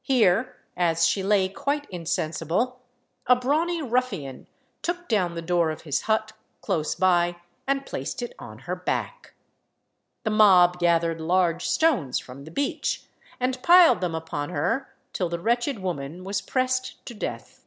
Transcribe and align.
Here, 0.00 0.56
as 0.74 1.06
she 1.06 1.22
lay 1.22 1.50
quite 1.50 1.86
insensible, 1.90 2.80
a 3.26 3.36
brawny 3.36 3.82
ruffian 3.82 4.46
took 4.80 5.06
down 5.06 5.34
the 5.34 5.42
door 5.42 5.70
of 5.70 5.82
his 5.82 6.00
hut, 6.08 6.32
close 6.62 6.94
by, 6.94 7.36
and 7.66 7.84
placed 7.84 8.22
it 8.22 8.32
on 8.38 8.60
her 8.60 8.74
back. 8.74 9.34
The 10.24 10.30
mob 10.30 10.78
gathered 10.78 11.20
large 11.20 11.68
stones 11.68 12.18
from 12.18 12.44
the 12.44 12.50
beach 12.50 13.04
and 13.38 13.62
piled 13.62 14.00
them 14.00 14.14
upon 14.14 14.48
her 14.48 14.94
till 15.12 15.28
the 15.28 15.38
wretched 15.40 15.78
woman 15.80 16.24
was 16.24 16.40
pressed 16.40 17.04
to 17.04 17.12
death. 17.12 17.62